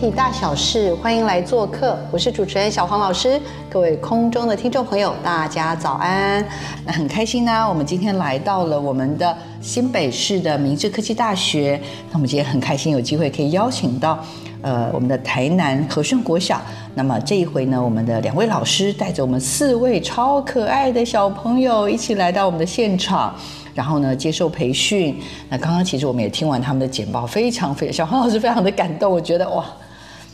[0.00, 3.38] 体大小事，欢迎来做客，我是主持人小黄老师。
[3.68, 6.42] 各位空中的听众朋友，大家早安。
[6.86, 11.78] 那很开心呢，我们今天来到了我们的新北市的明治科技大学。
[12.08, 14.18] 那我们今天很开心有机会可以邀请到，
[14.62, 16.58] 呃，我们的台南和顺国小。
[16.94, 23.34] 那么这一回呢，我们的两位老师带着我们四位超可爱的小朋友一起来到我们的现场。
[23.74, 25.20] 然后呢，接受培训。
[25.50, 29.12] 那刚刚其实我们也听完他们的简报，非常非常，小黄老师非常的感动。
[29.12, 29.64] 我觉得哇，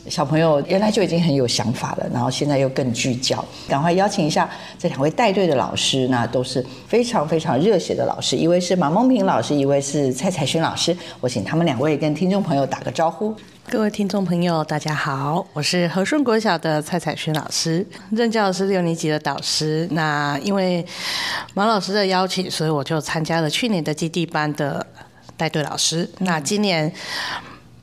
[0.09, 3.43] 小朋友原来就已经很有想法了，然后现在又更聚焦。
[3.67, 8.35] 赶快邀请一下这两位带队的老师，那都是非常非常热血的老师。
[8.35, 10.95] 一位是马梦平老师，一位是蔡彩勋老师。
[11.19, 13.35] 我请他们两位跟听众朋友打个招呼。
[13.69, 19.85] 各位听众朋友，大家好，我是和顺国小的蔡彩勋老师，任教是六年级的导师。
[19.91, 20.85] 那因为
[21.53, 24.85] 马老师的邀请，所以我就参加了去年的基地班的
[25.35, 26.09] 带队老师。
[26.19, 26.89] 那今年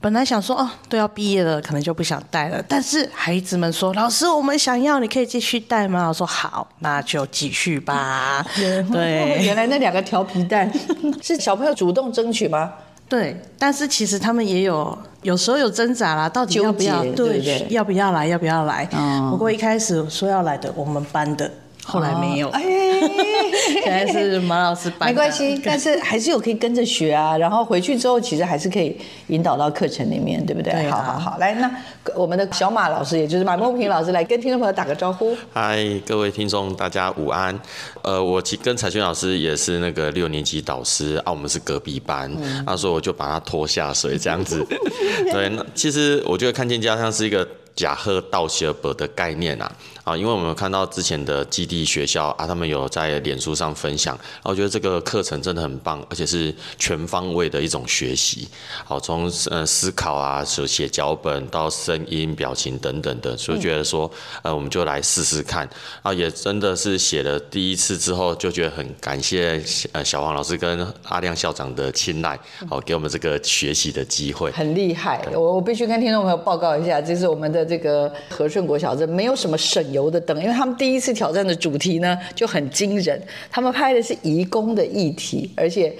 [0.04, 2.62] 本来想说哦，都要毕业了，可能就不想带了。
[2.68, 6.06] 但是孩子们说，老师，我们想要，你可以继续带吗？
[6.08, 8.44] 我说好，那就继续吧。
[8.54, 10.70] 对，原来那两个调皮蛋
[11.24, 12.70] 是小朋友主动争取吗？
[13.08, 17.02] 对，但是其实他们也有，有时候有挣扎啦，到底要不要？
[17.14, 18.26] 对对要不要来？
[18.26, 18.86] 要不要来？
[18.92, 21.50] 嗯不过一开始说要来的，我们班的，
[21.84, 22.48] 后来没有。
[22.48, 22.62] 哎，
[23.82, 27.36] 现在是马老师班的，没关系，但是还是有可以跟着学啊。
[27.36, 28.96] 然后回去之后，其实还是可以
[29.28, 30.72] 引导到课程里面，对不对？
[30.72, 31.70] 对啊好好好，来，那
[32.14, 35.36] 我们的小马老师，也就是马梦平老师，来跟听众朋友打个招呼。
[35.52, 37.58] 嗨，各位听众，大家午安。
[38.02, 44.64] 呃，我其跟彩轩老师也是那个六年级导师啊，我们是隔壁班，嗯啊，所以我就把他拖下水这样子。
[45.30, 49.70] 对，那其实我觉得看见家乡是一个假贺道谢伯的概念啊，
[50.04, 58.46] 啊，因为我们有看到之前的基地学校啊，他们有在脸书上分享，然后我觉得这个课程真的很棒，而且是全方位的一种学习。
[58.84, 64.10] 好，从呃思考啊，手写脚本到声音、表情等等的，所以觉得说，
[64.42, 65.68] 呃，我们就来试试看。
[66.02, 72.38] 啊，也真的是写了第一次之后，就觉得很感谢呃小黄老师跟阿亮校长的青睐，
[72.68, 74.50] 好给我们这个学习的机会。
[74.50, 85.90] 很厉害，我我必须跟听众朋友报告一下，这是我们的这个和顺国小，这没有什么省油的灯，因为他们第一次挑战的主题呢就很惊人，他们拍的是移工的议题，而且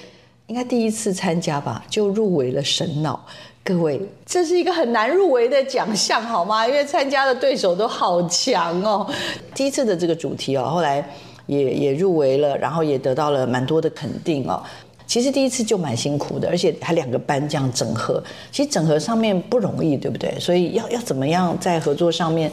[0.49, 3.25] 应该第一次参加吧，就入围了神脑。
[3.67, 6.69] 各位，这是一个很难入围的奖项，好吗？
[6.69, 9.11] 因为参加的对手都好强哦。
[9.55, 11.03] 第一次的这个主题哦，后来
[11.47, 14.63] 也也入围了，然后也得到了蛮多的肯定哦。
[15.07, 20.35] 其实第一次就蛮辛苦的，而且还两个班这样整合，其实整合上面不容易，对不对？
[20.39, 22.51] 所以要要怎么样在合作上面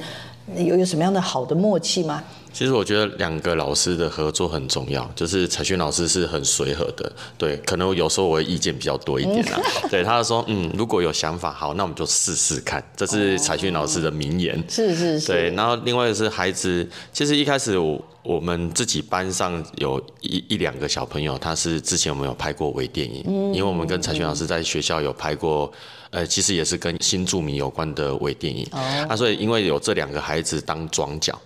[0.56, 2.24] 有有什么样的好的默契吗？
[2.54, 14.62] 其实我觉得两个老师的合作很重要，就是彩轩老师是很随和的，对，可能有时候我的意见比较多一点啦， 对，他说，嗯，如果有想法，好，那我们就试试看，这是彩轩老师的名言。
[14.70, 23.24] 是是是，对，然后另外是孩子，其实一开始我我们自己班上有一一两个小朋友，他是之前我们有拍过微电影，
[23.54, 25.72] 因为我们跟彩轩老师在学校有拍过，
[26.10, 28.68] 呃，其实也是跟新住民有关的微电影，
[29.08, 31.40] 那所以因为有这两个孩子当庄脚。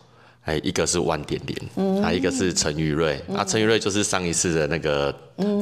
[0.46, 5.14] 哎，一个是万点点嗯连，啊，一个是陈宇瑞，啊，陈宇瑞就是上一次的那个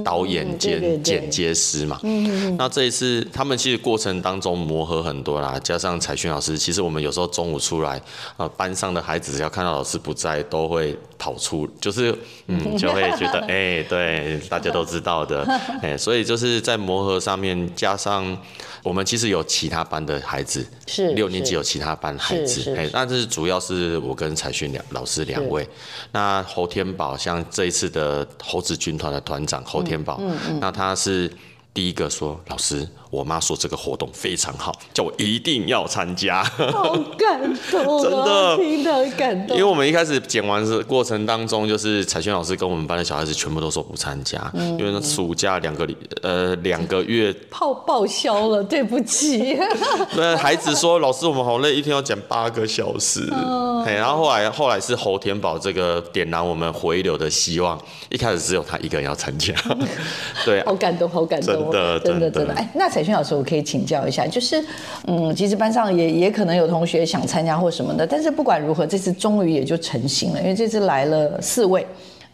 [0.04, 2.00] 导演兼剪接师嘛。
[2.04, 8.02] 嗯那这一次他们其实过程当中磨合很多啦，加上彩轩老师，其实我们有时候中午出来，
[8.38, 12.14] 呃，班上的孩子只要看到老师不在，都会跑出，就是
[12.48, 15.44] 嗯，就会觉得 哎、对，大家都知道的，
[15.82, 18.38] 哎，所以就是在磨合上面，加上
[18.84, 25.66] 我们其实有其他班的孩子，是是六年级有其他班孩子，哎是是，那这是主要是我跟彩训两老师两位。
[26.12, 30.20] 那侯天宝像这一次的猴子军团的团长侯天宝，
[30.60, 31.32] 那他是
[31.74, 36.44] 第一个说：“老师，我妈说这个活动非常好，叫我一定要参加。”
[36.74, 37.40] 好感
[37.70, 39.56] 动、啊，真的听得很感动。
[39.56, 49.56] 因为我们一开始剪完的过程当中，就是彩萱老师跟我们班的小孩子全部都说不参加，嗯因为那暑假两个礼呃两个月，泡报销了，对不起。
[50.18, 53.30] 那孩子说老师我们好累，一天要剪八个小时。
[53.32, 57.78] 哦哎，然后后来后来是侯天宝这个点燃我们回流的希望，
[58.10, 59.54] 一开始只有他一个人要参加，
[60.46, 62.54] 对，好感动，好感动，真的真的，真的真的。
[62.54, 64.64] 哎，那彩萱老师，我可以请教一下，就是，
[65.08, 71.86] 嗯，其实班上也也可能有同学想参加或什么的，但是不管如何，这次终于也就成型了，因为这次来了四位。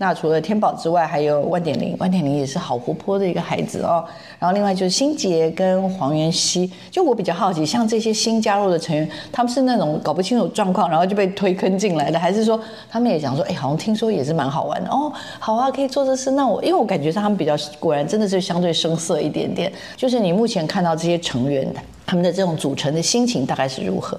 [0.02, 4.02] 那除了天宝之外，还有万点零，万点零也是好活泼的一个孩子哦。
[4.40, 12.58] 然后另外就是心杰跟黄元熙，就我比较好奇，像这些新加入的成员，他们是那种搞不清楚状况，然后就被推坑进来的，还是说
[12.90, 16.32] 他们也想说，哎，好像听说也是蛮好玩的哦，好啊，可以做这事。
[16.32, 21.68] 那我因为我感觉上他们比较果然真的是相对生涩一点点，就是你目前看到这些成员
[22.06, 24.18] 他们的这种组成的心情大概是如何？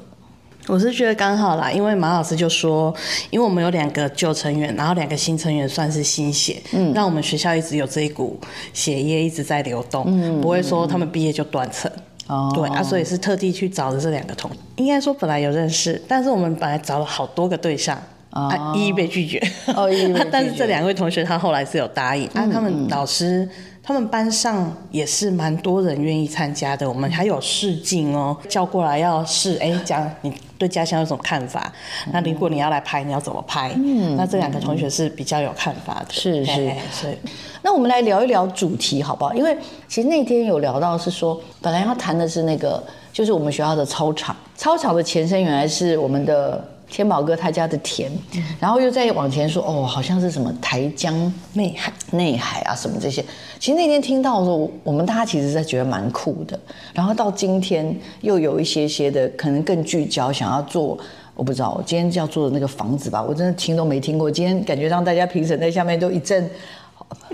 [0.71, 2.95] 我是觉得刚好啦，因为马老师就说，
[3.31, 8.39] 因为我们有两个旧成员，然后两个新成员算是新血，嗯，让我们学校一直有这一股
[8.73, 11.91] 血液一直在流动，嗯，不会说他们毕业就断层。
[12.29, 18.01] 哦对啊，所以是特地去找的这两个同，应该说本来有认识，但是我们本来找了好多个对象，
[18.31, 19.43] 啊，一一被拒绝。
[19.75, 23.49] 哦一一被拒绝 但是这两位同学他后来是有答应，啊，他们老师。
[23.91, 31.73] 他们班上也是蛮多人愿意参加的，我们还有试镜哦，叫过来要试，哎，讲你对家乡有什么看法？
[32.13, 33.73] 那如果你要来拍，你要怎么拍？
[33.75, 37.15] 嗯，那这两个同学是比较有看法的，是是嘿嘿所以
[37.63, 39.35] 那我们来聊一聊主题好不好？
[39.35, 39.59] 因为
[39.89, 42.81] 其实那天有聊到是说，本来要谈的是那个，
[43.13, 48.11] 就是我们学校的操场，操场的前身原来是我们的天宝哥他家的田，
[48.59, 51.93] 然后又再往前说，哦，好像是什么台江内海。
[52.11, 53.25] 内海啊什么这些。
[53.59, 56.59] 其实那天听到的时候，我们大家其实在觉得蛮酷的。
[56.93, 60.99] 然后到今天又有一些些的可能更聚焦，想要做。
[61.37, 64.31] 我不知道，我今天要做的那个房子吧，我真的听都没听过。
[64.31, 66.51] 今天感觉让大家评审在下面都一阵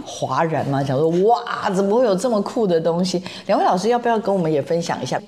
[0.05, 3.21] 哗然嘛，想说哇，怎么会有这么酷的东西？
[3.47, 5.21] 两位老师要不要跟我们也分享一下？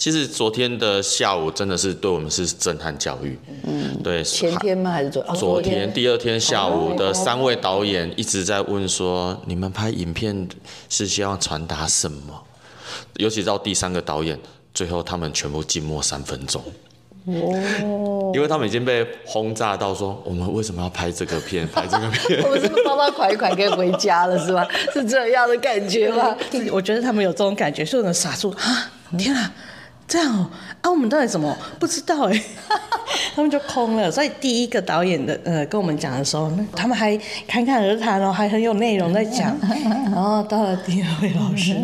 [0.00, 4.90] 其实昨天的下午真的是对我们是震撼教育，嗯，对，前天吗？
[4.90, 5.20] 还是昨？
[5.28, 10.48] 哦昨天第二天下午的三位导演一直在问说，你们拍影片
[10.88, 12.42] 是希望传达什么？
[13.18, 14.40] 尤其到第三个导演，
[14.72, 16.62] 最后他们全部静默三分钟。
[17.26, 21.68] 哦，因为他们已经被轰炸到说，我们为什么要拍这个片？
[21.68, 22.40] 拍这个片？
[22.48, 24.66] 我们是不是包包款一款可以回家了，是吧？
[24.94, 26.34] 是这样的感觉吗？
[26.72, 28.90] 我觉得他们有这种感觉，所有人傻住啊！
[29.18, 29.52] 天啊，
[30.10, 30.50] 这样哦
[30.82, 30.90] 啊！
[30.90, 32.42] 我们到底怎么不知道哎？
[33.36, 34.10] 他们就空了。
[34.10, 37.16] 所以第一个导演的呃跟我们讲的时候，那他们还
[37.46, 39.56] 侃侃而谈哦，还很有内容在讲。
[39.62, 41.76] 然 后到了第二位老师，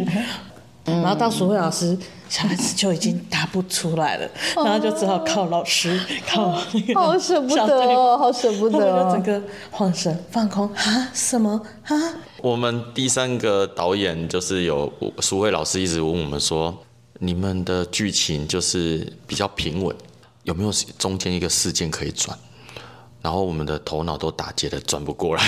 [0.85, 1.97] 然后到所位老师，
[2.29, 5.97] 小孩子就已经答不出来了，然后就只好靠老师，
[6.29, 9.23] 靠那个好舍不得哦，好舍不得哦整。
[9.23, 9.41] 个
[9.71, 11.09] 晃神放空啊？
[11.15, 11.95] 什么啊？
[12.43, 16.77] 我们第三个导演就是有苏慧老师一直问我们说，
[17.19, 19.95] 你们的剧情就是比较平稳，
[20.45, 22.39] 有没有中间一个事件可以转？
[23.23, 25.43] 然后我们的头脑都打结的转不过来，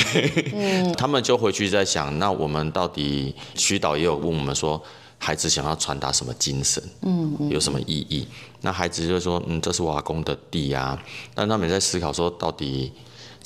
[0.99, 4.83] 他们就回去在想，那我们到底徐导也有问我们说，
[5.17, 8.27] 孩子想要传达什么精神，嗯，有什么意义？
[8.63, 11.01] 那孩子就说，嗯，这是我阿公的地啊，
[11.35, 12.91] 但他们也在思考说，到底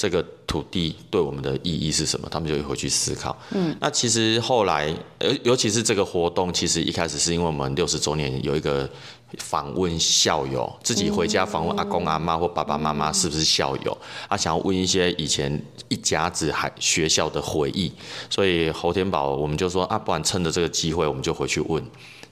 [0.03, 2.29] 这个土地对我们的意义是什么？
[2.29, 3.39] 他们就会回去思考。
[3.53, 4.89] 嗯，那其实后来，
[5.21, 8.91] 尤尤其是这个活动，其实一开始是因为我们六十周年有一个
[9.39, 13.97] 访问校友，自己回家访问阿公阿妈或爸爸妈妈是不是校友，
[14.29, 17.93] 他想要问一些以前一家子还学校的回忆，
[18.29, 21.81] 所以侯天宝我们就说啊，不然趁着这个机会，我们就回去问。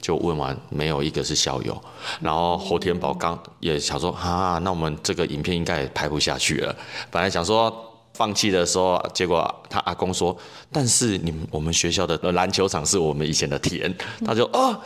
[0.01, 1.81] 就问完，没有一个是校友。
[2.19, 6.75] 然后侯天宝刚也想说，啊，那我们这个影片应该也拍不下去了。
[7.09, 7.73] 本来想说
[8.13, 10.35] 放弃的时候，结果他阿公说，
[10.71, 13.93] 但是你我们学校的篮球场是我们以前的田，
[14.25, 14.79] 他就啊。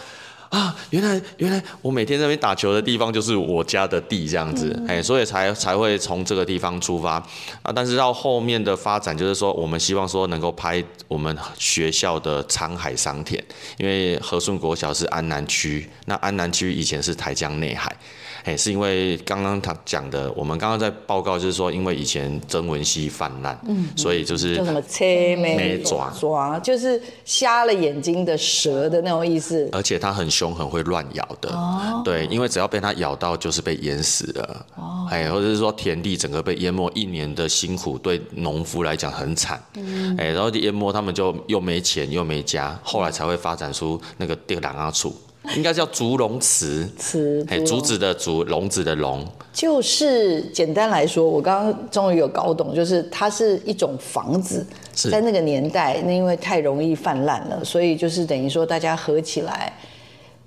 [0.56, 7.16] 啊，原来原来我每天在那边打球的地方就是我家的地这样子，哎、所以才才会从这个地方出发
[7.62, 7.74] 啊。
[7.76, 13.44] 但是到后面的发展，就是说我们希望说能够拍我们学校的沧海桑田，
[13.78, 17.94] 因为和顺国小是安南区，那安南区以前是台江内海。
[18.46, 29.68] 哎，是因为刚刚他讲的，我们刚刚在报告就是说，因为以前曾文熙泛滥，嗯，所以就是叫什么切眉眉爪爪，就是瞎了眼睛的蛇的那种意思。
[29.72, 31.50] 而且它很凶凶狠，会乱咬的。
[31.50, 34.66] 哦，对，因为只要被它咬到，就是被淹死了。
[34.76, 39.60] 哦，哎，或者是说田地整个被淹没，一年的辛苦对农夫来讲很惨。
[39.74, 45.12] 嗯，哎，然后淹没，他们就又没钱又没家，后来才会发展出那个地狼阿楚。
[45.56, 59.72] 应该叫竹笼池，池，哎，竹子的竹，笼子的笼，就是简单来说，我刚刚终于有搞懂，就是它是一种房子，在那个年代，那因为太容易泛滥了，所以就是等于说大家合起来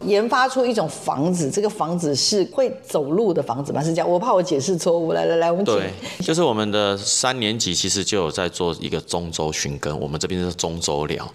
[0.06, 3.82] 研发出一种房子，这个房子是会走路的房子吗？
[3.82, 4.08] 是这样？
[4.08, 5.90] 我怕我解释错误，来来来，我们对，
[6.20, 11.28] 就是我们的三年级其实就有在做一个中州寻根，我们这边是中州寮。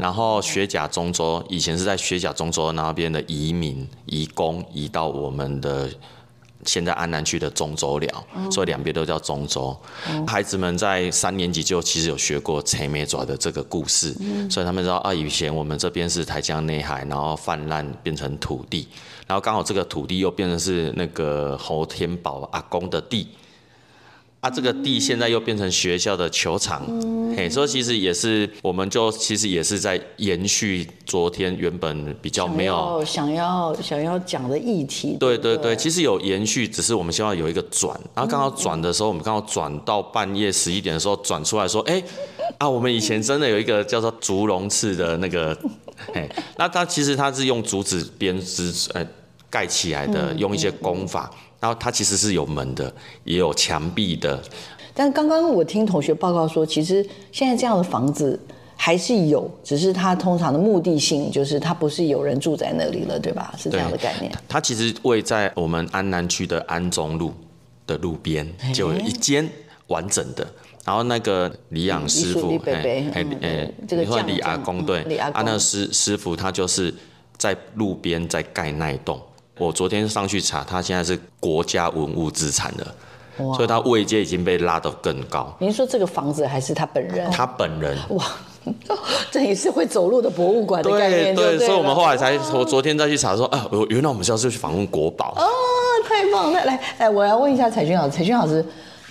[0.00, 5.90] 然后学甲中州以前是在学甲中州那边的移民移工移到我们的
[6.64, 9.76] 现在安南区的中州寮，所以两边都叫中州。
[10.26, 14.12] 孩子们在三年级就其实有学过陈美爪的这个故事，
[14.50, 18.88] 所以他们知道啊，以前我们这边是台江内海，然后泛滥变成土地，
[19.26, 23.28] 然后刚好这个土地又变成是那个侯天宝阿公的地。
[24.42, 26.86] 它这个地现在又变成学校的球场，
[27.36, 35.16] 嘿，所以其实也是，我们就其实也是在延续昨天原本比较没有想要想要讲的议题。
[35.18, 42.00] 对对对，其实有延续，只是我们希望有一个转，然后刚好转的时候，我们刚好转到半夜十一点的时候转出来说，哎，
[42.58, 45.58] 啊，我们以前真的有一个叫做竹笼刺的那个，
[46.14, 49.04] 嘿，那它其实它是用竹子编织呃
[49.50, 51.28] 盖起来的，用一些工法。
[51.60, 52.92] 然后它其实是有门的，
[53.24, 54.42] 也有墙壁的。
[54.94, 58.38] 但刚刚我听同学报告说，其实现在这样的房子
[58.76, 63.54] 还是有，只是它通常的目的性就是它不是有人住在那里了，对吧？
[63.58, 64.32] 是这样的概念。
[64.48, 67.32] 它其实位在我们安南区的安中路
[67.86, 69.46] 的路边，就有一间
[69.88, 70.46] 完整的。
[70.84, 73.04] 然后那个李养师傅，哎
[73.42, 76.94] 哎，这个李阿公对，啊那师师傅他就是
[77.36, 79.20] 在路边在盖那一栋。
[79.58, 82.94] 我昨天上去查，他现在是国家文物资产了，
[83.54, 85.54] 所以他位阶已经被拉得更高。
[85.58, 87.30] 您说这个房子还是他本人？
[87.30, 88.24] 他本人哇，
[89.32, 91.66] 这也是会走路的博物馆的概念，对对。
[91.66, 95.34] 所以我们后来才，我昨天再去查说啊，原来我们是要去访问国宝。
[95.36, 95.44] 哦，
[96.06, 96.64] 太棒了！
[96.64, 98.64] 来来，我要问一下彩君老师，彩君老师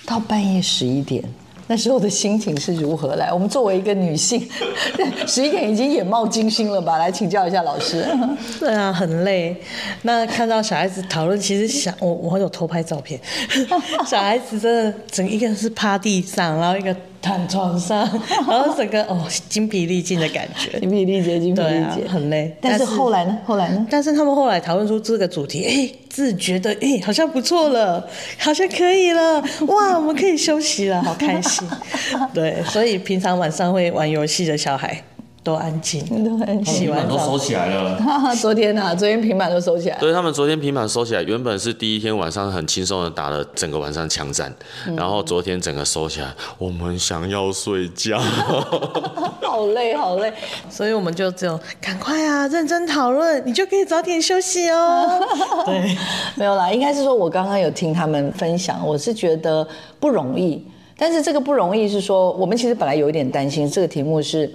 [0.05, 1.23] 到半夜十一点。
[1.67, 3.15] 那时候的心情是如何？
[3.15, 4.47] 来，我们作为一个女性，
[5.25, 6.97] 十一点已经眼冒金星了吧？
[6.97, 8.05] 来请教一下老师。
[8.59, 9.55] 对啊，很累。
[10.03, 13.19] 那看到小孩子讨论，其实想我我有偷拍照片，
[14.05, 16.95] 小孩子真的整一个是趴地上，然后一个。
[17.25, 17.99] 躺床上，
[18.47, 22.55] 然后整个哦精疲力尽的感觉，精疲力竭，精疲力竭，很累。
[22.61, 23.35] 但是后来呢？
[23.43, 23.87] 后来呢？
[23.89, 31.67] 但是他们后来讨论出这个主题，哎，自觉的哎好像不错了，好像可以了，哇，我们可以休息了，好开心。
[32.31, 35.01] 对，所以平常晚上会玩游戏的小孩。
[35.45, 37.95] 都安静，都安静，平板都收起来了。
[38.41, 39.97] 昨天呐，昨天平板都收起来。
[39.99, 44.51] 对他们昨天平板收起来，原本是第一天晚上很轻松的打了整个晚上枪战，
[44.97, 48.17] 然后昨天整个收起来，我们想要睡觉，
[49.45, 50.33] 好累好累，
[50.67, 55.21] 所以我们就只有赶快啊，认真讨论，你就可以早点休息哦。
[55.63, 55.95] 对，
[56.33, 59.67] 没有啦，应该是说我刚刚有听他们分享，我是觉得
[59.99, 60.65] 不容易，
[60.97, 64.51] 但是这个不容易是说，我们其实本来有一点担心，这个题目是。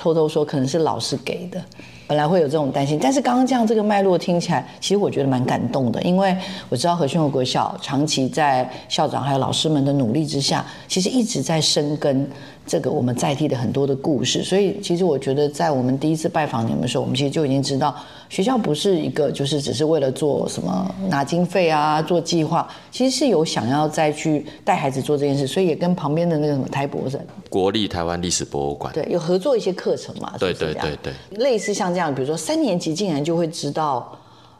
[0.00, 1.62] 偷偷说，可能是老师给的，
[2.06, 6.34] 本来会有这种担心，但是刚刚这样这个脉络听起来，其实我觉得蛮感动的，因为
[6.70, 12.26] 我知道和讯国校长期在校长还有老师们的努力之下，其实一直在生根。
[12.70, 17.92] 这个我们在地的很多的故事，所以其实我觉得，在我们第一次拜访你们的时候，我们其实就已经知道，
[18.28, 30.32] 学校不是一个就是只是为了做什么拿经费啊、做计划，其实是有想要再去带孩子做这件事，所以也跟旁边的那个什么台博人国立台湾历史博物馆对有合作一些课程嘛？
[30.38, 34.16] 对对对对，类似像这样，比如说三年级竟然就会知道，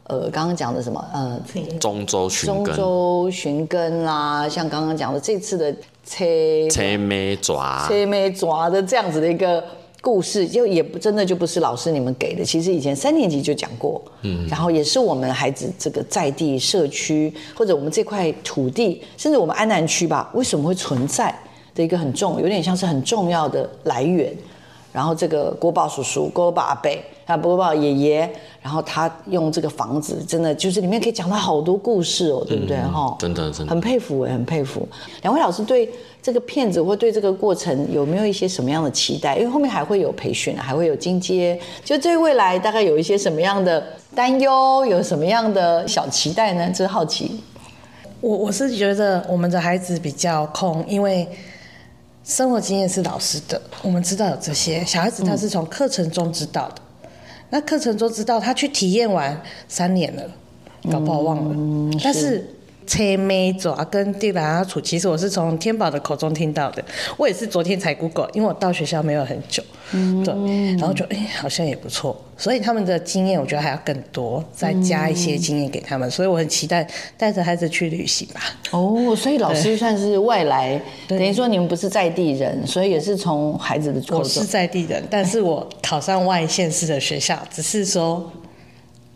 [0.09, 1.41] 呃，刚刚讲的什么呃，
[1.79, 5.73] 中州寻根、中州寻根啦，像刚刚讲的这次的。
[6.11, 6.25] 车
[6.69, 9.63] 车没抓，车没抓的这样子的一个
[10.01, 12.45] 故事，就也不真的就不是老师你们给的。
[12.45, 21.33] 其实以前三年级就讲过，嗯，然后也是我们孩子这个在地社区或者我们这块土地，甚至我们安南区吧，为什么会存在
[21.75, 24.35] 的一个很重，有点像是很重要的来源。
[24.93, 26.91] 然后这个国宝叔叔、国宝阿伯、
[27.27, 28.29] 啊国宝爷爷，
[28.61, 32.77] 然后他用这个房子，真的就是里面可以讲到好多故事哦，对不对？
[32.79, 34.89] 哈，真的真的很佩服哎，很佩服。
[35.23, 35.89] 两位老师对
[36.21, 39.37] 这个片子或对这个过程有没有一些什么样的期待？
[39.37, 43.81] 因为后面还会有培训，还会有进阶，就对未来大概有一些什么样的
[44.13, 46.69] 担忧，有什么样的小期待呢？
[46.75, 47.41] 这是好奇。
[48.21, 51.29] 我我是觉得我们的孩子比较空，因为。
[52.31, 56.77] 生活经验是老师的，我们知道有这些小孩子，他是从课程中知道的。
[57.51, 60.23] 那课程中知道，他去体验完三年了，
[60.93, 61.99] 搞不好忘了。
[62.05, 62.55] 但是。
[62.91, 66.85] 车眉爪跟地兰阿楚，其实我是从天宝的口中听到的。
[67.17, 72.21] 我也是昨天才 Google，因为我到学校没有很久，对，然后就哎，好像也不错。
[72.37, 76.11] 所以他们的经验，我觉得还要更多，再加一些经验给他们。
[76.11, 76.85] 所以我很期待
[77.17, 78.41] 带着孩子去旅行吧。
[78.73, 84.19] 哦，所以老师算是外来，等于说你们不是在地人，所以也是从孩子的口中。
[84.19, 88.29] 我是在地人，但是我考上外县市的学校，只是说。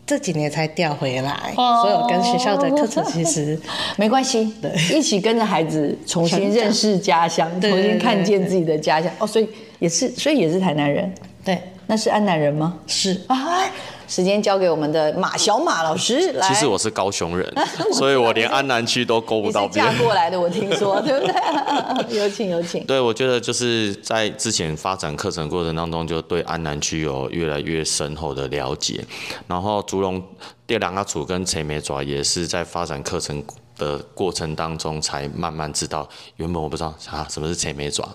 [0.05, 3.59] 这几年才调回来，所以我跟学校的课程其实
[3.97, 4.53] 没关系，
[4.93, 9.11] 一起跟着孩子重新认识家乡， 重新看见自己的家乡。
[9.17, 11.11] 哦，所以也是，所以也是台南人，
[11.43, 12.77] 对，那是安南人吗？
[12.85, 13.63] 是啊。
[14.07, 16.47] 时间交给我们的马小马老师来。
[16.47, 17.51] 其实我是高雄人，
[17.93, 19.85] 所以我连安南区都勾不到边。
[19.85, 21.35] 嫁过来的，我听说，对不对？
[22.19, 22.83] 有请有请。
[22.85, 29.03] 对，我觉得就是在之前发展课程过程当中，就对安南区有越来越深厚的了解。
[29.47, 30.23] 然后竹龙
[30.67, 33.43] 第两个组跟陈美爪也是在发展课程
[33.77, 36.07] 的过程当中，才慢慢知道，
[36.37, 38.07] 原本我不知道啊什么是陈美爪。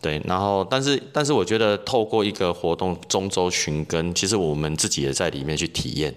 [0.00, 6.14] 对，然后但是但是我觉得透过一个活动中周寻根，其实我们自己也在里面去体验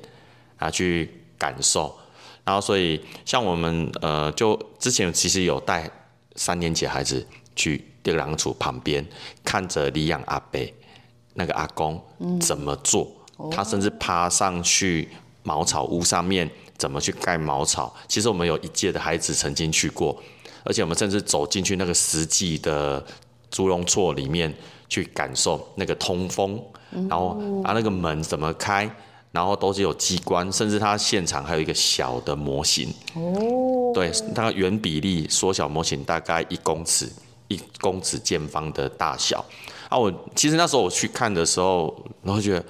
[0.58, 1.96] 啊，去感受，
[2.44, 5.90] 然后所以像我们呃，就之前其实有带
[6.36, 9.06] 三年级孩子去电狼组旁边，
[9.44, 10.60] 看着李养阿伯
[11.36, 12.02] 那个阿公
[12.42, 13.10] 怎么做，
[13.52, 15.08] 他甚至爬上去
[15.44, 17.96] 茅草屋上面怎么去盖茅草。
[18.08, 20.22] 其实我们有一届的孩子曾经去过，
[20.66, 23.06] 而且我们甚至走进去那个实际的。
[23.50, 24.54] 猪笼厝里面
[24.90, 26.62] 去感受那个通风，
[27.10, 28.90] 然后啊那个门怎么开，
[29.32, 32.94] 然后都是有机关，甚至它现场还有一个小的模型。
[33.16, 37.12] 哦，对，它原比例缩小模型大概一公尺，
[37.48, 39.44] 一公尺见方的大小。
[39.90, 42.64] 啊，我其实那时候我去看的时候，然后觉得。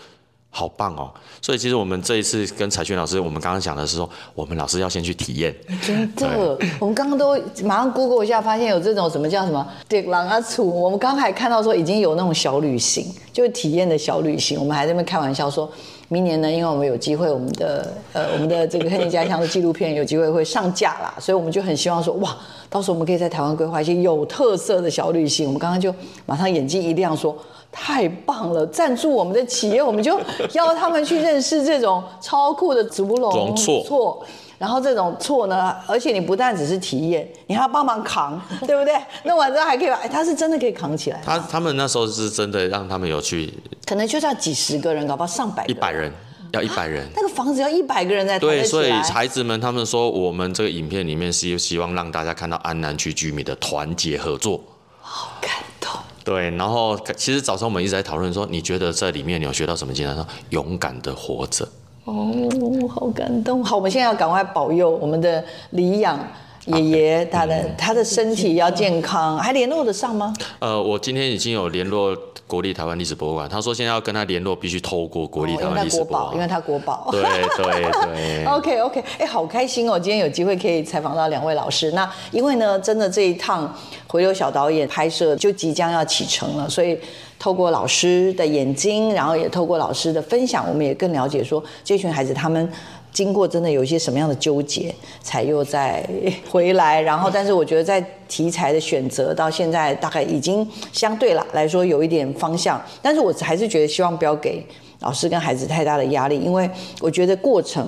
[0.57, 1.11] 好棒哦！
[1.39, 5.55] 所以其实我们这一次跟彩轩老师，我们刚刚讲的是说，我们老师要先去体验。
[5.85, 10.65] 真的，我们刚刚都马上 Google 一下，发现有这种什么叫什么“对狼啊楚”。
[10.81, 14.59] 我们刚刚还看到说已经有那种小旅行，就是体验的小旅行。
[14.59, 15.71] 我们还在那边开玩笑说，
[16.09, 22.35] 明年呢，因为我们有机会，我们的呃我们的这个黑人家乡的纪录片有机会会上架啦，所以我们就很希望说，哇，
[22.69, 25.45] 到时候我们可以在台湾规划一些有特色的小旅行。
[25.45, 25.93] 我们刚刚就
[26.25, 27.37] 马上眼睛一亮说。
[27.69, 28.65] 太棒了！
[28.67, 30.19] 赞助我们的企业，我们就
[30.53, 34.25] 邀他们去认识这种超酷的竹龙错。
[34.57, 38.93] 然后这种错呢，而且你不但只是体验，你还要帮忙扛， 对不对？
[39.23, 41.21] 弄完之后还可以，哎，他是真的可以扛起来。
[41.23, 43.53] 他他们那时候是真的让他们有去，
[43.85, 46.11] 可能就是要几十个人，搞不好上百，一百人
[46.53, 54.61] 要一百人，那个房子要一百个人在对，所以孩子们他们说，我们这个影片里面是希望让大家看到安南区居民的团结合作。
[55.01, 55.91] 好感动。
[56.23, 60.15] 对，然后其实早上我们一直在讨论说，你觉得在里面你有学到什么经验？
[60.15, 61.67] 说勇敢的活着。
[62.07, 63.63] 哦，好感动。
[63.63, 66.17] 好，我们现在要赶快保佑我们的李养
[66.65, 70.33] 爷爷，他的他的身体要健康，还联络得上吗？
[70.59, 72.17] 呃，我今天已经有联络。
[72.47, 77.09] 国立台湾历史博物馆，他说现在要跟他联络，必须透过国立台湾历史博物馆，因为他国宝。
[77.11, 77.21] 对
[77.57, 78.45] 对对。
[78.45, 79.99] OK OK，哎，好开心哦！
[79.99, 81.91] 今天有机会可以采访到两位老师。
[81.91, 83.69] 那因为呢，真的这一趟
[84.07, 86.97] 回流小导演拍摄就即将要启程了，所以
[87.39, 92.69] 透过老师的眼睛，然后也透过老师的分享，我们也更了解说这群孩子他们。
[93.13, 96.07] 经过真的有一些什么样的纠结，才又再
[96.51, 97.01] 回来。
[97.01, 102.79] 然后，但是我觉得在题材的选择到现在大概已经相对了来说有一点方向。
[103.01, 104.63] 但是我还是觉得希望不要给
[104.99, 106.69] 老师跟孩子太大的压力，因为
[107.01, 107.87] 我觉得过程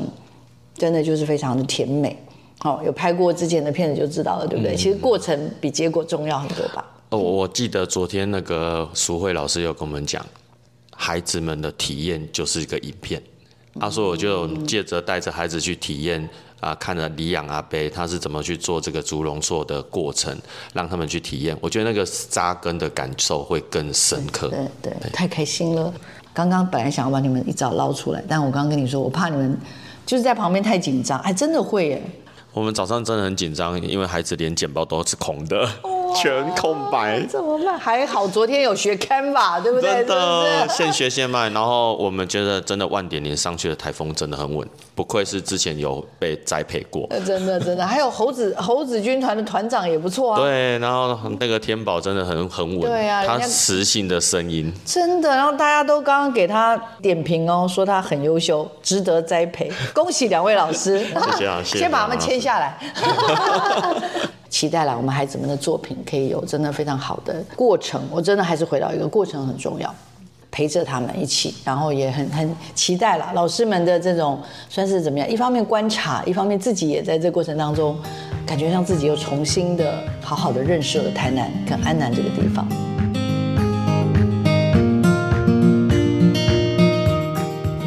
[0.75, 2.17] 真的就是非常的甜美。
[2.57, 4.75] 好，有拍过之前的片子就知道了，对不对？
[4.75, 6.83] 其实过程比结果重要很多吧。
[7.10, 10.24] 哦，我记得昨天那个淑慧老师有跟我们讲，
[10.95, 13.22] 孩子们的体验就是一个影片。
[13.80, 16.28] 他说：“我就借着带着孩子去体验
[16.60, 20.38] 啊，看了李养阿伯他是怎么去做这个竹笼做的过程，
[20.74, 21.58] 让他们去体验。
[21.62, 24.50] 我觉得那个扎根的感受会更深刻。
[24.50, 25.93] 对对，太开心了。
[26.34, 29.58] 刚刚本来想要把你们一早捞出来，但我刚刚跟你说，我怕你们
[30.06, 32.02] 就是在旁边太紧张，还真的会耶。
[32.52, 35.67] 我们早上真的很紧张，因为孩子连剪报都是空的。”
[36.15, 37.78] 全空白，怎么办？
[37.78, 39.89] 还好昨天有学 Canva，对不对？
[39.89, 41.50] 真的，现学现卖。
[41.50, 47.08] 然后我们觉得真的万点连上去的台风真的很稳，不愧是之前有被栽培过。
[47.26, 50.39] 真的真的，还有猴子 猴子军团的团长也不错啊。
[50.39, 52.82] 对，然后那个天宝真的很很稳。
[52.82, 54.72] 对啊，他磁性的声音。
[54.86, 59.72] 真的，然后大家都刚刚给他点评哦，说他很优秀，值得栽培。
[59.93, 62.78] 恭喜两位老师，谢谢啊， 先把他们签下来。
[64.49, 68.01] 期待了，我们孩子们的作品可以有真的非常好的过程。
[68.12, 69.93] 我真的还是回到一个过程很重要。
[70.51, 75.29] 陪着他们一起，然后也很很期待了老师们的这种算是怎么样？
[75.29, 77.95] 一方面观察，一方面自己也在这过程当中，
[78.47, 82.67] 感觉让自己又重新的好好的认识了台南跟安南这个地方。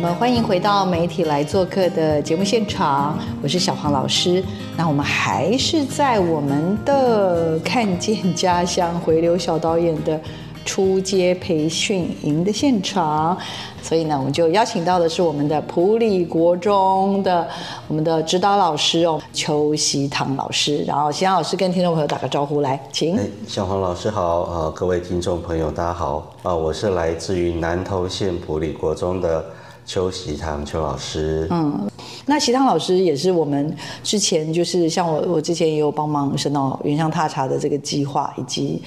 [0.02, 4.42] 我们欢迎回到媒体来做客的节目现场，我是小黄老师。
[4.76, 10.20] 那我们还是在我们的看见家乡回流小导演的
[10.64, 13.38] 出街培训营的现场，
[13.80, 17.46] 所以呢，我们就邀请到的是我们的普里国中的
[17.86, 20.78] 我们的指导老师哦，邱习堂老师。
[20.84, 23.16] 然后，习堂老师跟听众朋友打个招呼，来，请。
[23.46, 29.44] 小黄老师好，呃，各位听众朋友大家好，啊，我是来自于南投县普里国中的。
[29.84, 31.90] 邱习堂邱老师，嗯，
[32.24, 38.80] 那习堂老师也是我们之前就是像我，我之前也有帮忙申到原乡踏查的这个计划，以及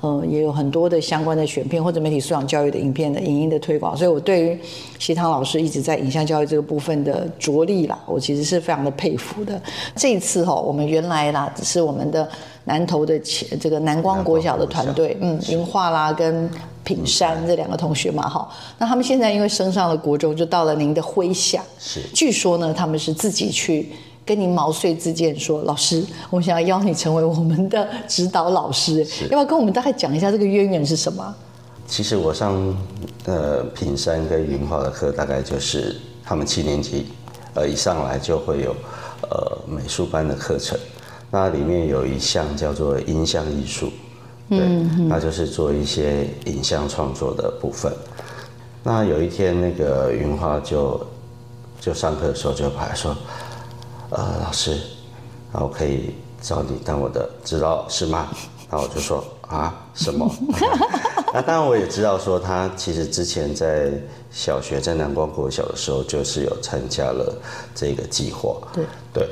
[0.00, 4.58] 呃也有很多的相关的选片或者媒体素养教育的影片的影音的推广，所以我对于
[4.98, 9.60] 习堂老师一直在影像教育这个部分的着力啦，我其实是非常的佩服的。
[9.94, 12.28] 这一次哈，我们原来啦只是我们的
[12.64, 16.50] 南投的前这个南光国小的团队，嗯，云化啦跟。
[16.82, 21.62] 品山这两个同学嘛，哈，那他们现在因为升上了国中，就到了您的麾下。
[21.78, 23.92] 是，据说呢，他们是自己去
[24.24, 31.34] 跟您毛遂自荐，说老师，我们想要邀你成为我们的指导老师，要不要跟我们大概讲一下这个渊源是什么？
[31.86, 32.76] 其实我上
[33.26, 37.06] 呃品山跟云华的课，大概就是他们七年级
[37.54, 38.74] 呃一上来就会有
[39.22, 40.78] 呃美术班的课程，
[41.30, 43.90] 那里面有一项叫做音像艺术。
[44.50, 44.58] 对，
[45.08, 47.92] 那就是做一些影像创作的部分。
[48.82, 51.00] 那有一天，那个云花就
[51.80, 53.16] 就上课的时候就跑来说
[54.10, 54.72] ：“呃，老师，
[55.52, 58.28] 然后可以找你当我的指导老师吗？”
[58.70, 60.28] 然后我就说：“啊，什么？”
[61.32, 63.92] 那当然我也知道，说他其实之前在
[64.32, 67.32] 小学在南光国小的时候，就是有参加了
[67.74, 68.56] 这个计划。
[68.72, 69.28] 对对。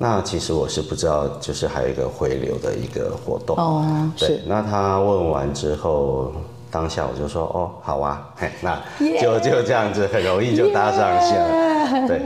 [0.00, 3.56] 那其实我是不知道，就是还有一个回流的一个活动。
[3.56, 4.40] 哦，对。
[4.46, 6.30] 那他问完之后，
[6.70, 8.80] 当下我就说：“哦，好啊，嘿，那
[9.20, 12.20] 就就这样子，很容易就搭上线了。”对。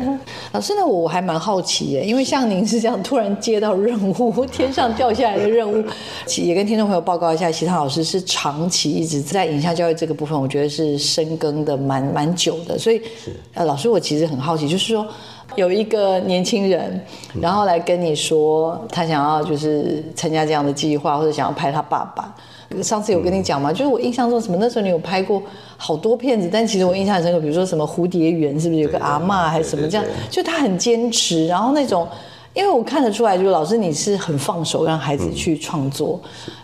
[0.53, 5.83] 老师呢，我还蛮好奇耶，因为像您是这样突然接到任务， 天上掉下来的任务，
[6.37, 12.77] 也跟听众朋友报告一下，其他老师是长期一直在影像教育这个部分，我觉得是深耕的蛮蛮久的。
[12.77, 13.01] 所以，
[13.55, 15.07] 呃，老师，我其实很好奇，就是说。
[15.57, 17.01] 有一个年轻人，
[17.41, 22.35] 然后来跟你说，他想要就是参加这样的计划，或者想要拍他爸爸。
[22.83, 23.71] 上次有跟你讲吗？
[23.71, 25.43] 就是我印象中什么那时候你有拍过
[25.77, 30.07] 好多片子，但其实我印象很深刻，比如说什么蝴蝶园，是不是有个阿嬷还是什么这样？
[30.31, 32.07] 就他很坚持，然后那种。
[32.55, 36.21] 因为我看得出来，就是老师你是很放手让孩子去创作，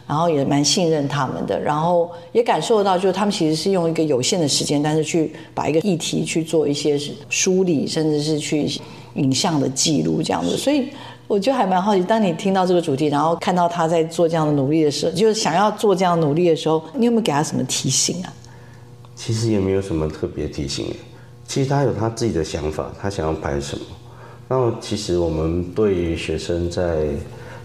[0.08, 8.66] 然后也蛮信任他们的，然后也感受到，就是他们其实是用一个有限的时间，但是去把一个议题去做一些梳理，甚至是去
[9.14, 10.56] 影像的记录这样子。
[10.56, 10.88] 所以
[11.26, 18.32] 我就还蛮好奇，当你听到这个主题，然后看到他在做这样的努力的时候，就是想要做这样努力的时候，你有没有给他什么提醒啊？
[19.14, 20.86] 其实也没有什么特别提醒，
[21.46, 23.84] 其实他有他自己的想法，他想要拍什么。
[24.48, 27.08] 那其实我们对于学生在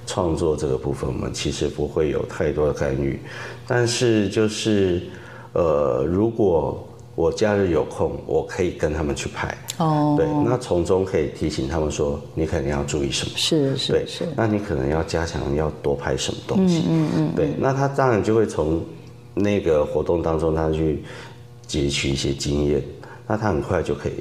[0.05, 3.19] 创作这个部分，我们其实不会有太多的干预。
[3.67, 5.01] 但是就是，
[5.53, 9.55] 呃，如果我假日有空，我可以跟他们去拍。
[9.77, 10.15] 哦。
[10.17, 13.31] 对，那从中可以提醒他们说，你肯定要注意什么。
[13.35, 13.93] 是是。
[13.93, 14.25] 对是。
[14.35, 16.83] 那你可能要加强，要多拍什么东西。
[16.89, 17.35] 嗯嗯嗯。
[17.35, 18.83] 对，那他当然就会从
[19.33, 21.03] 那个活动当中，他去
[21.67, 22.83] 汲取一些经验，
[23.27, 24.13] 那他很快就可以。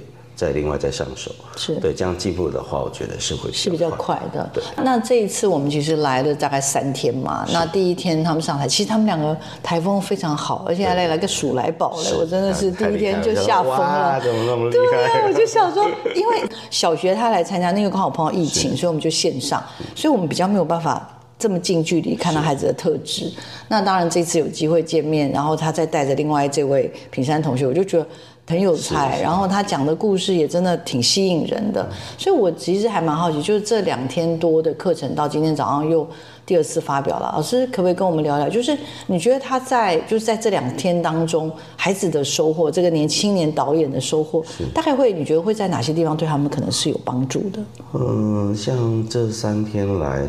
[0.43, 4.51] 再另外再上手，是对这样进步的话，我觉得是会是比较快的。
[4.53, 7.47] 对，那这一次我们其实来了大概三天嘛。
[7.53, 14.21] 那第一天他们上台，其实他们两个台风非常好，而且还来了个鼠来宝嘞，我真的是第一天就吓疯了。
[14.21, 15.21] 怎么那么厉害？
[15.21, 19.63] 对，我就想说，因为小学他来参加，那个刚好碰到疫情，所以我们就线上，
[19.95, 23.33] 所以我们比较没有办法这么近距离看到孩子的特质。
[23.69, 28.05] 那当然这次有机会见面，然后他再带着另外这位平山同学，我就觉得。
[28.53, 31.89] 很有才，然后他讲的故事也真的挺吸引人的，
[32.19, 36.07] 所以我其实还蛮好奇，就是这两天多的课程到今天早上又
[36.45, 38.47] 第二次发表了，老师可不可以跟我们聊聊？
[38.51, 47.59] 就是你觉得他在就是在这两天当中，孩子的收获，这个年青年导演的收获，大概会你觉得会在哪些地方对他们可能是有帮助的？
[47.95, 50.27] 嗯，像这三天来，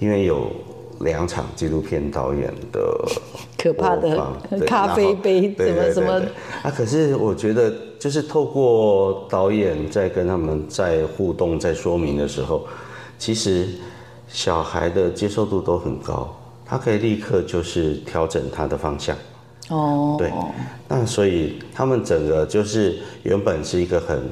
[0.00, 0.50] 因为有。
[1.00, 2.80] 两场纪录片导演的
[3.64, 4.14] 可怕的
[4.68, 6.12] 咖啡杯，什么什么
[6.62, 6.70] 啊？
[6.70, 12.66] 可是我觉得，就是透过导演在跟他们在互动、在说明的时候，
[13.18, 13.66] 其实
[14.28, 19.16] 小孩的接受度都很高，他可以立刻就是调整他的方向。
[19.70, 20.30] 哦，对，
[20.86, 24.22] 那所以他们整个就是原本是一个很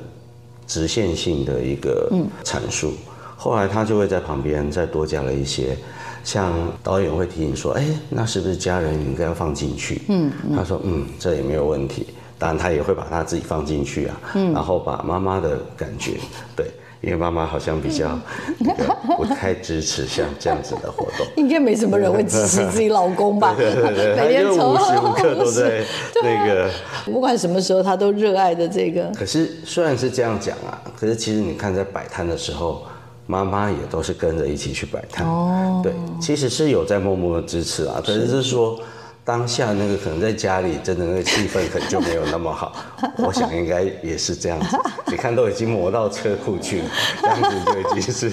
[0.66, 2.06] 直线性的一个
[2.44, 2.92] 阐述，
[3.38, 5.74] 后来他就会在旁边再多加了一些，
[6.24, 10.02] 像导演会提醒说，哎，那是不是家人应该要放进去？
[10.08, 12.06] 嗯，他说，嗯，这也没有问题。
[12.38, 16.14] 当然，他也会把他自己放进去啊，嗯然后把妈妈的感觉，
[16.56, 16.66] 对，
[17.00, 18.18] 因为妈妈好像比较
[18.58, 21.24] 那个不太支持像这样子的活动。
[21.36, 23.54] 应该没什么人会支持自己老公吧？
[23.56, 25.84] 对对对，每天从就无时无刻都在
[26.22, 26.68] 那个。
[27.04, 29.04] 不管什么时候，他都热爱的这个。
[29.16, 32.82] 可是虽然是这样讲啊，可是其实你看在摆摊的时候，
[33.26, 35.26] 妈妈也都是跟着一起去摆摊。
[35.26, 38.78] 哦，对，其实是有在默默的支持啊，可是是说。
[39.24, 42.72] 当下那个可能在家里真的那个气氛可能就没有那么好，
[43.22, 44.76] 我想应该也是这样子。
[45.06, 48.28] 你看都已经磨到车库去了，这样子就已经是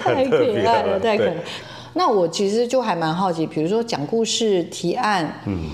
[0.00, 1.00] 太很特别可爱了，了。
[1.00, 1.36] 太可爱。
[1.92, 5.66] 那我其实就还蛮好奇，比如说讲故事、提案，嗯，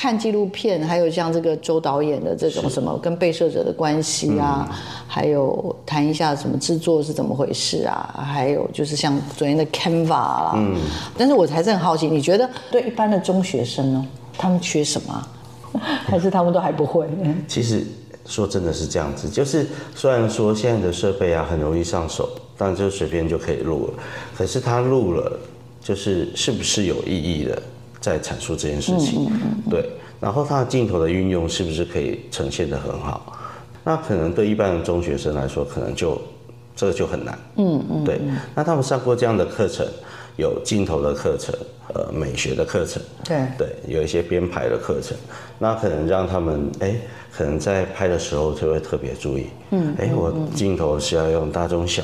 [0.00, 4.66] 看纪录片，还有像这个周导演的这种什么跟被摄者的关系啊，
[5.06, 10.74] 还有谈一下什么制作是怎么回事啊，还有就是像昨天的 Canva 啦，嗯，
[11.18, 14.06] 但是我还是很好奇，你觉得对一般的中学生呢，
[14.38, 15.28] 他们缺什么啊？
[16.08, 17.06] 还是他们都还不会？
[17.46, 17.84] 其实
[18.24, 23.92] 说真的是这样子，就是虽然说现在的设备啊很容易上手，当然就随便就可以录了，
[24.34, 25.38] 可是他录了，
[25.84, 27.62] 就是是不是有意义的
[28.00, 29.30] 在阐述这件事情？
[29.68, 33.36] 对，然后他的镜头的运用是不是可以呈现的很好？
[33.84, 36.20] 那可能对一般的中学生来说，可能就
[36.76, 37.38] 这个就很难。
[37.56, 38.20] 嗯嗯，对。
[38.54, 39.86] 那他们上过这样的课程，
[40.36, 41.54] 有镜头的课程，
[41.94, 45.16] 呃，美学的课程，对对，有一些编排的课程，
[45.58, 46.94] 那可能让他们哎，
[47.32, 52.02] 可能在拍的时候就会特别注意，嗯，哎，我镜头是要用大中小，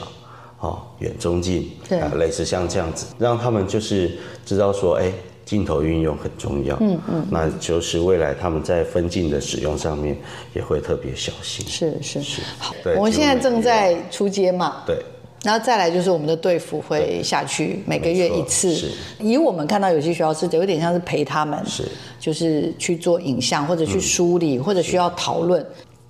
[0.61, 5.13] 哦，远中近，对啊，类似像这样子，让他们就是知道说，哎，
[5.47, 10.15] 镜头运用很重要，嗯嗯，那就是未来他们在分镜的使用上面
[10.53, 12.21] 也会特别小心，是是。
[12.21, 12.43] 是。
[12.59, 14.99] 好，对我们现在正在出街嘛，对，
[15.45, 18.75] 然后再来就是我们的队服会下去，每个月一次。
[18.75, 18.91] 是。
[19.21, 21.85] 以我们看到有些学校是有点像是陪他们，是。
[22.19, 25.65] 就是去做影像或者去梳理，或者需要讨论。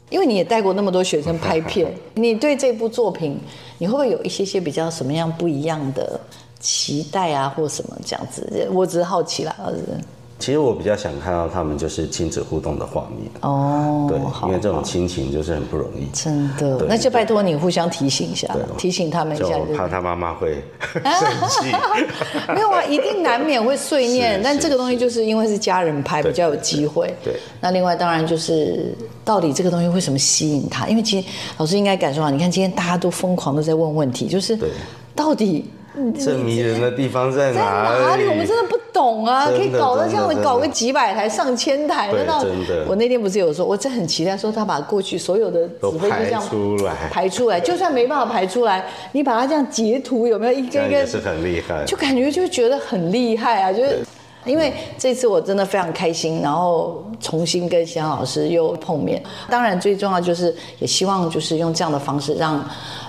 [0.09, 3.39] 因为你也带过那么多学生拍片， 你对这部作品，
[3.77, 6.19] 你会不会有一些些比较什么样不一样的
[6.67, 8.69] 期待啊，或什么这样子？
[8.73, 9.83] 我只是好奇啦，儿子。
[10.39, 19.47] 其实我比较想看到他们就是亲子互动的画面，哦，对，因为这种好亲情就是很不容易，真的，那就拜托你互相提醒一下，提醒他们一下。
[19.47, 21.75] 就怕他妈妈会 生气。
[22.53, 27.07] 没有啊，一定难免会碎念，但这个东西就是因为是家人拍，比较有机会。
[27.23, 28.93] 对对那另外当然就是
[29.25, 30.87] 到底这个东西为什么吸引他？
[30.89, 31.27] 因为其实
[31.57, 34.69] 老师应该感受到，你看今天大家都疯狂的在问问题，就是对
[35.15, 35.65] 到底
[36.19, 38.27] 这迷人的地方在在哪哪里？
[38.29, 51.85] 我们真的不懂啊，可以搞到这样的，搞个几百台、上千台，对那真的我那天不是有说，我真的很期待说他把过去所有的都指挥就这样排出来排出来，就算没办法排出来，你把它这样截图，有没有一个一个是很厉害。
[51.85, 54.05] 就感觉就觉得很厉害啊，就是。
[54.47, 59.23] 因为这次我真的非常开心，然后重新跟西阳老师又碰面。
[59.51, 62.65] 当然最重要就是也希望就是用这样的方式让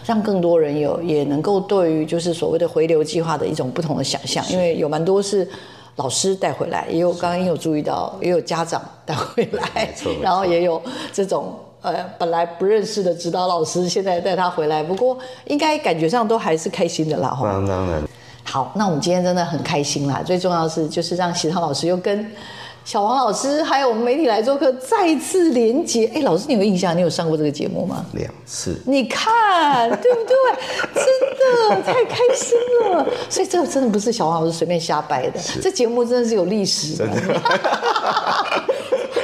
[0.06, 5.47] 让更多人有也能够对于就是所谓的回流计划的一种不同的想象，因为有蛮多是
[5.95, 10.82] 老师带回来，也有刚刚也有注意到，也有家长带回来 然后也有
[11.13, 11.54] 这种。
[11.80, 17.47] 呃，本来不认识的指导老师，现在带他回来，不过应该感觉上都还是开心的啦，哈。
[17.47, 18.04] 当当然，
[18.50, 20.24] 好，那我们今天真的很开心啦！
[20.26, 22.32] 最重要的是，就是让喜涛老师又跟
[22.86, 26.10] 小王老师还有我们媒体来做客，再次连接。
[26.16, 26.96] 哎，老师，你有印象？
[26.96, 28.06] 你有上过这个节目吗？
[28.14, 30.34] 两次你看，对不对？
[30.96, 31.06] 真
[31.76, 32.58] 的太开心
[32.90, 33.06] 了！
[33.30, 37.06] 所以这个真的不是小王老师随便瞎掰的，这节目真的是有历史的。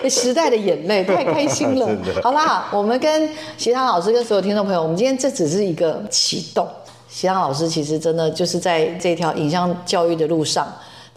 [0.09, 1.89] 时代的眼泪，太开心了。
[2.21, 6.67] 好啦，我们跟席汤老师跟所有听众朋友，我们今天这只是一个启动。
[7.13, 10.67] 席汤老师其实真的就是在这条影像教育的路上。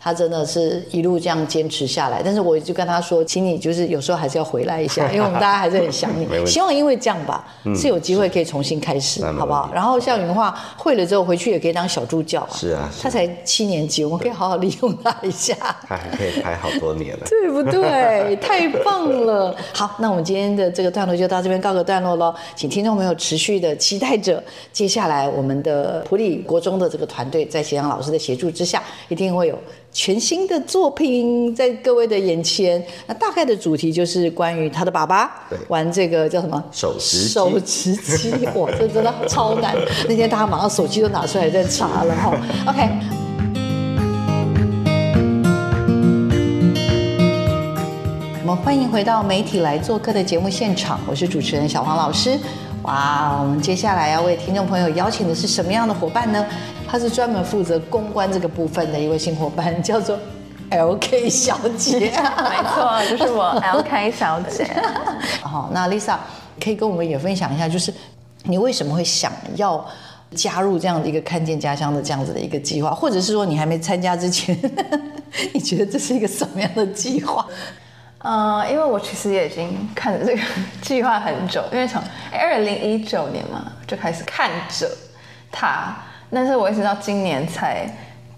[0.06, 12.48] 他真的是一路这样坚持下来，但是我就跟他说，请你就是有时候还是要回来一下， 因为我们大家还是很想你希望因为这样吧，是有机会可以重新开始，好不好然后像云画会了之后，回去也可以当小助教啊。
[12.52, 15.56] 是啊是啊他才七年级，我们可以好好利用他一下。
[15.88, 17.26] 他还可以拍好多年了。
[17.28, 18.36] 对不对？
[18.36, 19.56] 太棒了！
[19.74, 24.40] 好，那我们今天的这个段落就到这边告个段落喽，请听众朋友持续的期待着
[24.72, 29.58] 接下来我们的普里国中的这个团队在斜阳老师的协助之下，一定会有
[29.98, 32.84] 全新的作品在各位的眼前。
[33.06, 39.74] 那大概的主题就是关于他的爸爸玩这个叫什么手持机手持机，哇， 这真的超难。
[40.06, 42.38] 那天大家马上手机都拿出来在查了哈。
[42.66, 42.90] OK。
[48.42, 52.38] 我们欢迎回到媒体来做客的节目现场，我是主持人小黄老师。
[52.82, 56.46] 哇，我们接下来要为听众朋友邀请的是什么样的伙伴呢？
[56.88, 60.18] 他是专门负责公关这个部分的一位新伙伴，叫做
[60.70, 61.98] LK 小姐。
[61.98, 64.64] 没错，就是我 LK 小姐。
[65.42, 66.16] 好，那 Lisa
[66.62, 67.92] 可以跟我们也分享一下，就是
[68.44, 69.84] 你为什么会想要
[70.32, 74.56] 加入这样的一个看见家乡的这样子的一个计划，或者是说你还没参加之前，
[75.52, 77.46] 你觉得这是一个什么样的计划？
[78.18, 80.42] 嗯，因为我其实也已经看着这个
[80.82, 84.90] 计划很久，因为从二零一九年嘛就开始看着
[85.52, 85.96] 它，
[86.30, 87.88] 但是我一直到今年才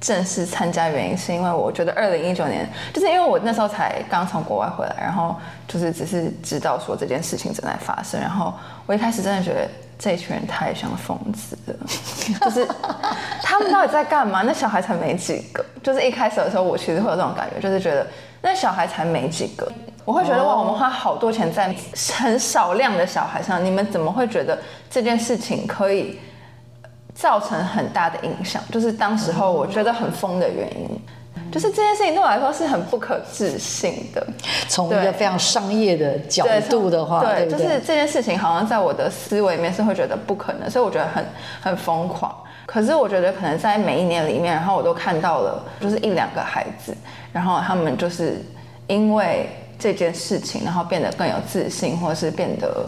[0.01, 5.35] 正式参加，原因是因为我觉得二零一九年，就是因为我那时候才刚从国外回来，然后
[5.67, 8.53] 就是只是知道说这件事情正在发生，然后
[8.87, 11.75] 我一开始真的觉得这一群人太像疯子了，
[12.41, 12.67] 就是
[13.43, 14.43] 他们到底在干嘛？
[14.43, 18.07] 那小孩才没几个，就是一开始的时候我其实会有这种感觉，就是觉得。
[18.41, 19.69] 那小孩才没几个，
[20.05, 21.75] 我会觉得哇，我们花好多钱在
[22.17, 24.57] 很少量的小孩上，你们怎么会觉得
[24.89, 26.21] 这件事情可以
[27.21, 28.63] 造成很大的影响？
[28.71, 30.89] 就是当时候我觉得很疯的原因，
[31.51, 34.25] 就是这件事情对我来说是很不可置信的。
[34.69, 41.25] 从一个非常商业的角度的话，对，就是这件事情好像在我的思维里面是会觉得不可能，所以我觉得很
[41.61, 42.33] 很疯狂。
[42.65, 46.95] 可是我觉得可能在每一年里面，然后我都看到了，就是一两个孩子。
[47.33, 48.41] 然后他们就是
[48.87, 52.87] 因为这件事情，然后变得更有自信，或者是变得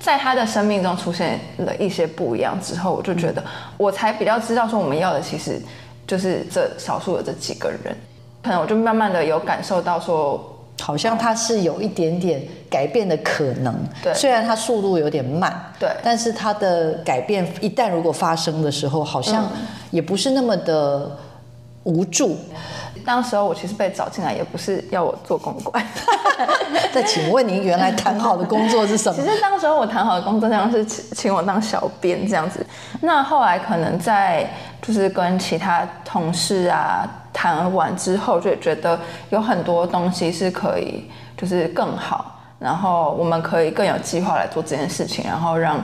[0.00, 3.44] 在他的生命中出现了一些不一样之后，我就觉得
[3.76, 5.60] 我才比较知道说我们要的其实
[6.06, 7.94] 就是这少数的这几个人。
[8.42, 13.74] 可能我就慢慢的有感受到说，好像他是有一点点改变的可能。
[14.02, 19.46] 对，虽然他速度有点慢，对，但是他的改变一旦如果发生的时候，好像
[19.90, 21.14] 也不是那么的
[21.84, 22.38] 无助。
[23.04, 25.84] 当时候我其实被找进来也不是要我做公关。
[26.94, 29.16] 那请问您原来谈好的工作是什么？
[29.16, 32.64] 其实当时候我谈好的工作像是请请我当小编这样子。
[33.00, 34.48] 那后来可能在
[34.80, 45.80] 就是跟其他同事啊谈完之后，就觉得有很多东西是可以就是更好，然后我们可以更有计划来做这件事情，然后让。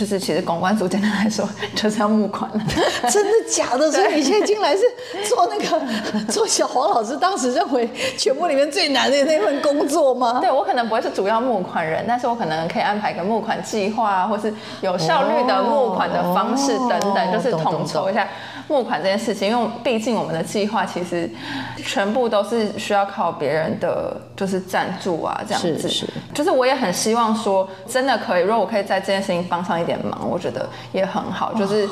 [0.00, 2.60] 就是其实公关组简单来说就是要募款了，
[3.10, 3.92] 真的假的？
[3.92, 4.82] 所以你现在进来是
[5.28, 7.86] 做那个做小黄老师当时认为
[8.16, 10.38] 全部里面最难的那份工作吗？
[10.40, 18.26] 对我可能不会是主要募款人，但是我可能可以安排一个募款计划，或是有效率的募款的方式等等，就是统筹一下。
[18.70, 21.28] 募款这件事情，因为毕竟我们的计划其实
[21.76, 25.76] 全部都是需要靠别人的，就是赞助啊，这样子。
[25.76, 26.06] 是是。
[26.32, 31.52] 就是我也很希望说，真的可以，如果我可以在这件事情帮上一点忙，我觉得也很好。
[31.54, 31.88] 就是，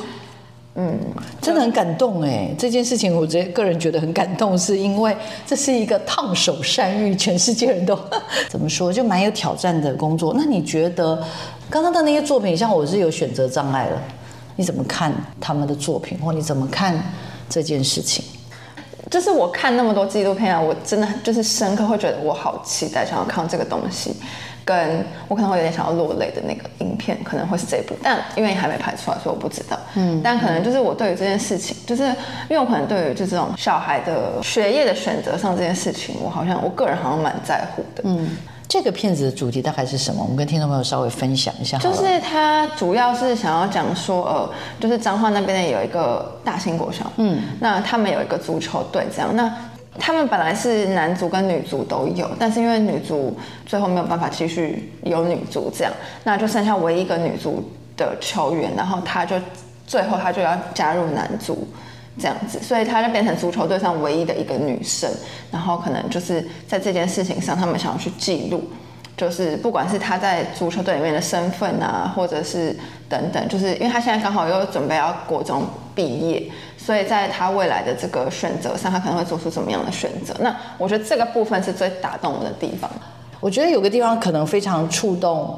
[0.77, 0.97] 嗯，
[1.43, 7.99] 真的很感动哎，这件事情我觉得个人觉得很感动，是因为这是一个烫手山芋，全世界人都
[8.49, 10.33] 怎么说，就蛮有挑战的工作。
[10.37, 11.21] 那你觉得
[11.69, 14.01] 刚刚的那些作品，像我是有选择障碍了。
[14.59, 17.01] 你怎么看他们的作品，或你怎么看
[17.49, 18.25] 这件事情？
[19.09, 24.17] 就是我看那么多纪录片啊，我真的就是深刻会觉得我好期待，想要看这个东西。
[24.65, 29.79] 跟我可能会有点想要落泪的那个影片，可能会是这部，但因为还没拍出来，所以我不知道。
[29.95, 38.03] 嗯，但可能就是我对于这件事情，就是因为我可能对于就这种小孩的学业的选择上这件事情，我好像我个人好像蛮在乎的。
[38.05, 38.37] 嗯。
[38.69, 40.23] 这个片子的主题大概是什么？
[40.23, 41.79] 我们跟听众朋友稍微分享一下。
[41.79, 49.35] 就是他主要是想要讲说，呃，就是彰化那边的有一个大兴国小，嗯，那他们有一个足球队，这样。
[49.35, 49.51] 那
[49.99, 55.93] 他们本来是男足跟女足都有，但是因为女足最后没有办法继续有女足这样，
[56.25, 59.37] 那就剩下唯一一个女足的球员，然后他就
[59.87, 61.67] 最后他就要加入男足。
[62.19, 65.11] 这样子，所以她就变成足球队上唯一的一个女生，
[65.51, 68.63] 然后可能就是在这件事情上，他们想要去记录，
[69.17, 72.77] 就是不管是她在足球队里面的身份啊，或者是
[73.09, 76.43] 等等，就是因为她现在刚好又准备要国中毕业，
[76.77, 80.35] 所以在她未来的这个选择上，她可能会做出什么样的选择？
[80.41, 82.91] 那我觉得这个部分是最打动我的地方。
[83.41, 85.57] 我觉得有个地方可能非常触动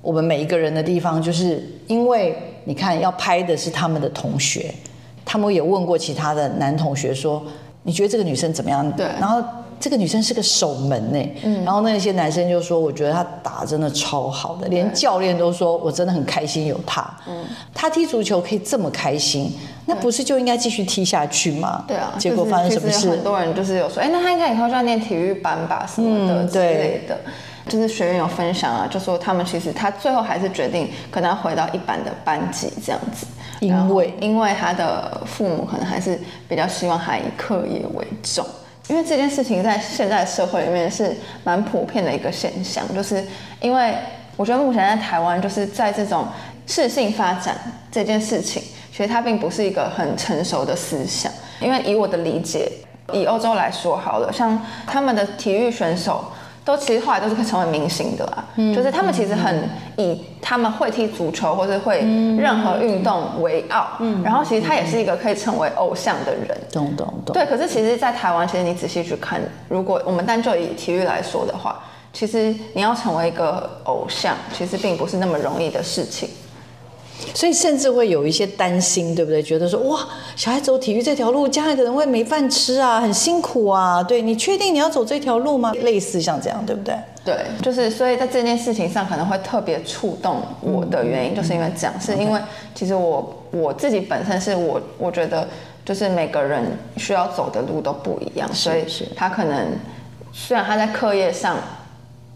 [0.00, 4.72] 我们每一个人的地方，就是因为你看要拍的是他们的同学。
[5.30, 7.42] 他们也问过其他的男同学说
[7.84, 9.04] ：“你觉得这个女生怎么样？”对。
[9.20, 9.44] 然后
[9.78, 11.30] 这个女生是个守门呢。
[11.44, 11.62] 嗯。
[11.64, 17.06] 然后那些男生就说：“我觉得她打真的超好的，连教练都说我真的很开心有她。
[17.28, 17.44] 嗯。
[17.74, 19.52] 她踢足球可以这么开心，
[19.84, 21.84] 那不是就应该继续踢下去吗？
[21.86, 22.14] 对啊。
[22.18, 23.10] 结果发生什么事？
[23.10, 27.14] 很多人就是有说：“哎，那她应该以后就要念体育班吧，什么的之类的。”
[27.68, 33.26] 就是学员有分享啊，就说他们其实他最后还是决定可能要回到一般的班级这样子。
[33.60, 38.46] 因为因为他的父母可能还是比较希望他以课业为重，
[38.86, 43.24] 因为这件事情在现在社会里面是蛮普遍的一个现象，就是
[43.60, 43.94] 因为
[44.36, 46.26] 我觉得目前在台湾就是在这种
[46.66, 47.56] 适性发展
[47.90, 48.62] 这件事情，
[48.92, 51.32] 其实它并不是一个很成熟的思想。
[51.60, 52.70] 因为以我的理解，
[53.12, 54.56] 以欧洲来说好了，像
[54.86, 56.24] 他们的体育选手。
[56.68, 58.44] 都其实后来都是可以成为明星的啦，
[58.74, 59.66] 就是他们其实很
[59.96, 62.00] 以他们会踢足球或者会
[62.36, 66.46] 任何运动为傲，嗯然后其实他也是一个可以成为偶像的人。
[66.70, 67.32] 懂懂懂。
[67.32, 71.80] 对，可是其实，在台湾，其实你仔细去看，如果我们单就以体育来说的话，
[72.12, 76.28] 其实你要成为一个偶像，其实并不是那么容易的事情。
[77.34, 79.42] 所以甚至会有一些担心，对不对？
[79.42, 80.00] 觉得说哇，
[80.36, 84.02] 小孩走体育这条路，将来可能会没饭吃啊，很辛苦啊。
[84.02, 85.72] 对你确定你要走这条路吗？
[85.82, 86.94] 类似像这样，对不对？
[87.24, 92.40] 对，就是所以在这件事情上可能会特别触动我的原因，就是因为这样，是因为
[92.74, 95.46] 其实我我自己本身是我我觉得
[95.84, 96.64] 就是每个人
[96.96, 99.66] 需要走的路都不一样，所以他可能
[100.32, 101.56] 虽然他在课业上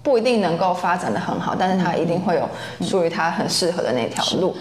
[0.02, 2.48] 不一定能够发展的很好，但是他一定会有
[2.80, 4.54] 属于他很适合的那条路。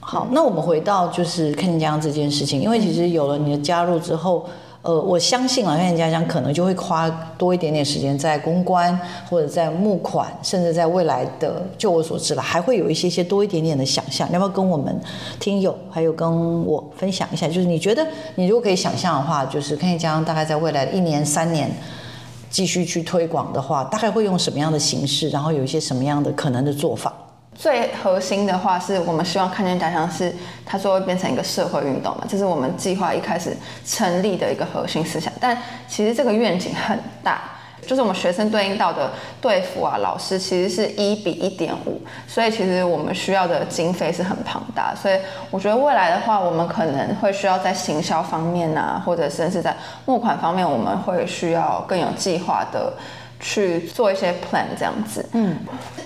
[0.00, 4.44] 好，那我们回到就是看见家乡这件事情，因为其实有了你的加入之后，
[4.82, 14.26] 呃，我相信啊，看见家乡可能就会花多一点点时间在公关或者在募款，甚至在未来的，就我所知了，还会有一些些多一点点的想象。
[14.32, 14.98] 要不要跟我们
[15.38, 17.46] 听友还有跟我分享一下？
[17.46, 21.70] 就是你觉得你如果可以想象的话，就是看见家乡大概在未来的一年、三年
[22.50, 25.30] 继续去推广的话，大概会用什么样的形式？
[25.30, 27.12] 然后有一些什么样的可能的做法？
[27.54, 30.34] 最核心的话是我们希望看见家乡是
[30.64, 35.32] 他说会变成一个社会运动嘛，这是我们计划一开始成立的一个核心思想。
[35.38, 37.42] 但其实这个愿景很大，
[37.90, 39.10] 就是我们学生对应到的
[39.40, 44.94] 队服啊，老师其实是一比一点五，所以其实我们需要的经费是很庞大。
[44.94, 45.18] 所以
[45.50, 49.76] 我觉得未来的话，我们可能会需要在行销方面啊，或者甚至在
[50.06, 52.92] 募款方面，我们会需要更有计划的。
[53.42, 55.56] 去做一些 plan 这样子，嗯，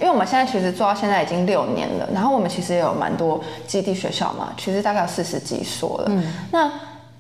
[0.01, 6.05] 因为我们现在其实做到现在已经六年了，然后我们其实也有蛮多基地学校嘛，其实大概有四十几所了。
[6.11, 6.71] 嗯，那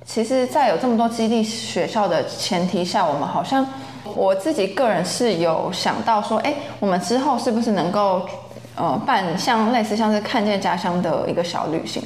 [0.04, 3.66] 其实，在有这么多基地学校的前提下，我们好像
[4.14, 8.26] 我自己个人是有想到说，哎，我们之后是不是能够
[8.76, 12.02] 呃办像类似像是看见家乡的一个小旅行？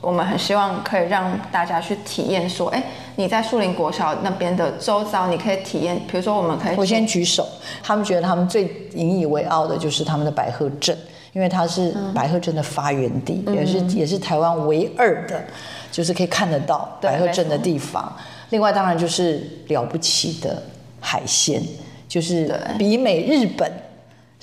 [0.00, 2.82] 我们很希望可以让大家去体验，说，哎，
[3.16, 7.48] 你在树林国小那边的周遭，你可以体验，比如说，我们可以，我先举手，
[7.82, 10.94] 他们觉得他们最引以为傲的就是他们的白鹤镇，
[11.32, 15.42] 因为它是白鹤镇的发源地，也是也是台湾唯二的，
[15.90, 18.12] 就是可以看得到白鹤镇的地方。
[18.50, 20.62] 另外，当然就是了不起的
[21.04, 21.62] 海鲜，
[22.08, 23.70] 就是比美日本。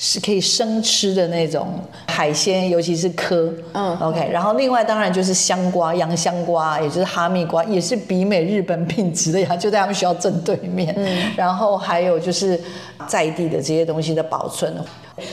[0.03, 4.28] 是可以生吃的那种海鲜，尤其是科，嗯，OK。
[4.32, 10.91] 然后另外当然就是香瓜，洋香瓜，也就是哈密瓜，也是比美日本品质的呀，就在他们学校正对面。
[10.97, 12.59] 嗯，然后还有就是
[13.05, 14.74] 在地的这些东西的保存。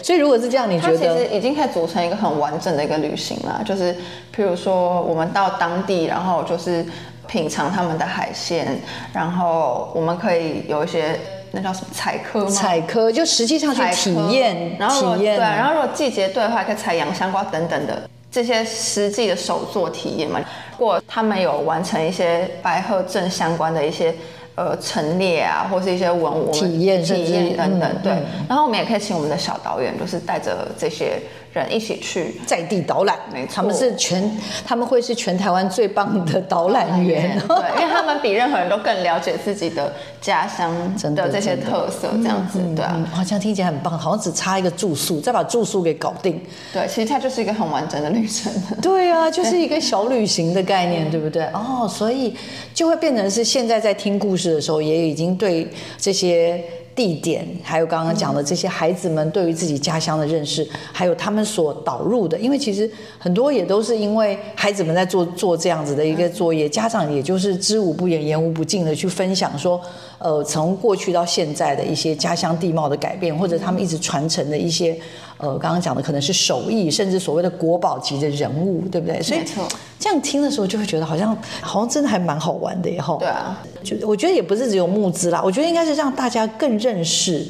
[0.03, 0.99] 所以如果是这样，你觉得？
[0.99, 3.63] 其实已经可以组成一个很完整的一个旅行了。
[3.65, 3.95] 就是
[4.37, 6.85] 譬如说，我们到当地，然后就是
[7.29, 8.81] 品尝他们的海鲜，
[9.13, 11.17] 然后我们可以有一些。
[11.51, 12.51] 那叫什么采科吗？
[12.51, 20.39] 采科就实际上去体验，然后对，然后如果季节对的话，可以采洋香瓜等等的这些实际的手作体验嘛。
[20.79, 24.15] 如果他们有完成一些白鹤镇相关的一些
[24.57, 28.13] 呃陈列啊，或是一些文物体验、体验等等，对。
[28.47, 31.19] 然后我们也可以请我们的小导演，就是带着这些。
[31.59, 32.35] 人一起去。
[32.47, 40.73] 在地导览，没错，他们是全，他们会是全台湾最棒的导览员，对，因为他们比任何人都更了解自己的家乡
[41.15, 46.41] 的这些特色，这样子，对啊，好像听起来很棒，好像只差一个住宿，再把住宿给搞定，
[46.73, 51.45] 对，其实它就是一个很完整的旅程，对啊，就是一个小旅行的概念，对不对？
[51.53, 52.35] 哦，所以
[52.73, 56.63] 就会变成是现在在听故事的时候，也已经对这些。
[56.99, 62.91] 地点，还有刚刚讲的这些孩子们对于自己家乡的认识，还有他们所导入的，因为其实
[63.21, 69.81] 很多也都是因为孩子们在做做这样子的一个作业，家长也就是知无不言，言无不尽的去分享说，
[70.19, 74.99] 呃，从过去到现在的一些家乡地貌的改变，或者他们一直传承的一些。
[75.41, 79.21] 呃，刚刚讲的可能是手艺，甚至所谓的国宝级的人物，对不对？
[79.31, 79.69] 没错。
[79.99, 83.17] 这样听的时候，就会觉得好像好像真的还蛮好玩的，以后。
[83.19, 83.61] 对啊。
[83.83, 87.47] 就我觉得也不是只有募资啦，我觉得应该是让大家更认识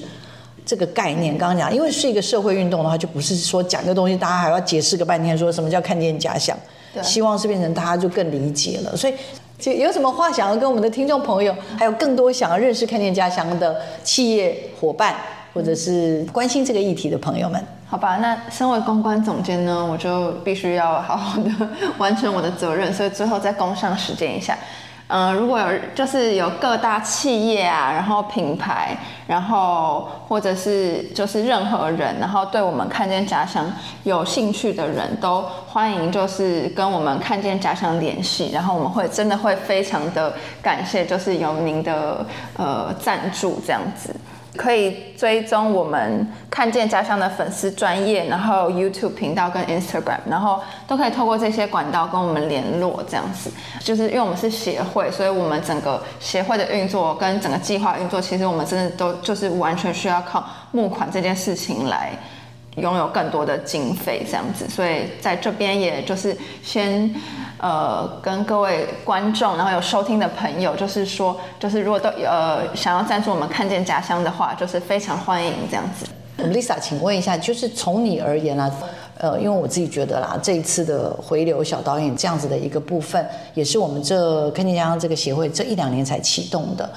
[0.64, 1.36] 这个概念。
[1.36, 6.56] 刚刚讲，因为是一个社会运动的话，就不是说讲一个东西，大家还要解释个半天，说什么叫看见家乡。
[6.94, 7.02] 对。
[7.02, 9.14] 希望是变成大家就更理解了，所以
[9.58, 15.16] 就有什么话想要跟我们的听众朋友，还有更多想要认识看见家乡的企业伙伴，
[15.52, 17.62] 或者是关心这个议题的朋友们。
[17.90, 21.50] 好吧，那身为公关总监呢，我就必须要好好的
[21.96, 24.56] 完成我的责任，所以最后再工商实践一下。
[25.10, 28.94] 嗯、如果有就是有各大企业啊，然后品牌，
[29.26, 33.64] 然后或者是就是任何人，然后对我们看见家乡
[34.02, 40.30] 有兴趣的人都欢迎，就是跟我们看见家乡联系，然后我们会真的会非常的
[40.60, 42.26] 感谢，就是有您的
[42.58, 44.14] 呃赞助这样子。
[44.56, 53.50] 可以追踪我们看见家乡的粉丝专业，然后 YouTube 频道跟 Instagram，然后都可以透过这些管道跟我们联络，这样子。
[53.80, 62.10] 就是因为我们是协会，所以我们整个协会的运作跟整个计划运作，其实我们真的都就是完全需要靠募款这件事情来
[62.80, 64.68] 拥有更多的经费，这样子。
[64.68, 67.14] 所以在这边也就是先。
[67.60, 76.06] 呃，跟各位观众，然后有收听的朋友，就是说，就是如果都呃想要赞助我们看见家乡的话，就是非常欢迎这样子。
[76.40, 78.70] Lisa，请问一下，就是从你而言啦，
[79.16, 86.88] 呃，因为我自己觉得啦，这一次的回流小导演这样子的一个部分，也是我们这看见家乡这个协会这一两年才启动的，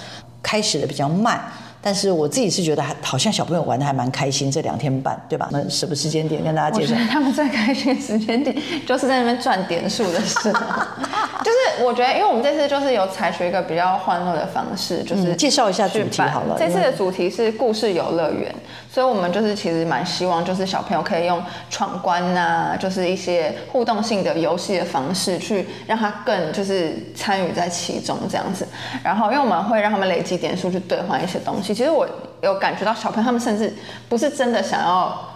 [0.43, 1.41] 开始的比较慢。
[1.81, 5.49] 但是我自己是觉得还好像小朋友玩的还蛮开心，这两天半，对吧？
[5.51, 6.95] 那什么时间点跟大家介绍？
[7.09, 8.55] 他们最开心的时间点
[8.85, 10.59] 就是在那边赚点数的时候，
[11.43, 18.53] 就是我觉得，因为我们这次就是有采取一个比较欢乐的方式，就是嗯介绍一下主题好了这次的主题是故事游乐园，
[18.93, 28.67] 所以我们就是其实蛮希望就是小朋友可以用闯关呐、就是一些互动性的游戏的方式去让他更就是参与在其中这样子。
[29.01, 32.05] 然后因为我们会让他们累积点数去兑换一些东西，其实我
[32.41, 33.73] 有感觉到小朋友他们甚至
[34.09, 35.27] 不是真的想要。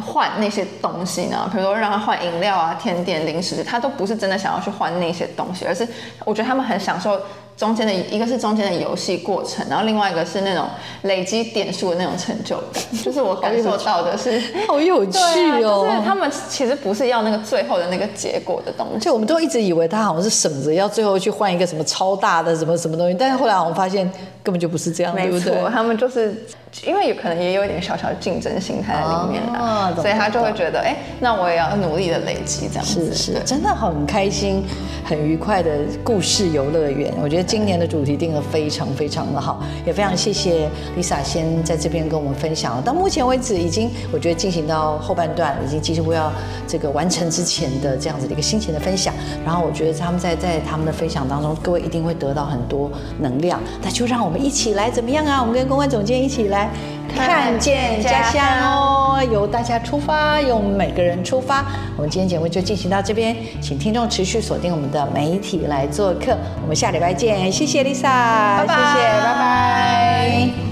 [0.00, 1.50] 换那些东西呢？
[1.50, 5.84] 比如说让他换饮料啊、甜点、零食，他都不是真的想要去换那些东西，而是
[6.24, 7.20] 我觉得他们很享受
[7.58, 10.64] 中间的一个是中间的游戏过程，然后另外一个是那种
[11.02, 14.40] 累积点数的那种成就感，就是我感受到的是。
[14.68, 15.18] 好有趣
[15.64, 15.84] 哦！
[15.84, 24.08] 就是他们其实不是要那个最后的那个结果的东西，就我们都一直以为他好像是省着要最后去换一个什么超大的什么什么东西，但是后来我们发现
[24.44, 25.52] 根本就不是这样，对不对？
[25.72, 26.46] 他们就是
[26.86, 33.14] 因为有可能也有一点小小的竞争心态在里面哦啦，懂所以他就会觉得，哎，那我也要努力的累积这样子。
[33.14, 34.64] 是真的很开心、
[35.04, 35.70] 很愉快的
[36.04, 37.12] 故事游乐园。
[37.22, 42.82] 我觉得今年的主题定的非常非常的好，也非常谢谢 Lisa 先在这边跟我们分享。
[42.82, 46.30] 到目前为止，已经我觉得进行到后半段，已经几乎要
[46.66, 49.12] 这个完成之前的这样子的一个心情的分享。
[49.44, 53.60] 然后我觉得他们在在他们的分享当中，各位一定会得到很多能量。
[53.82, 55.40] 那就让我们一起来怎么样啊？
[55.40, 56.67] 我们跟公关总监一起来
[57.14, 61.64] 看见家乡哦，由大家出发，由我们每个人出发。
[61.96, 66.36] 我们今天节目就进行到这边，请听众持续锁定我们的媒体来做客。
[66.62, 70.67] 我们下礼拜见，谢谢 Lisa，谢谢，拜拜。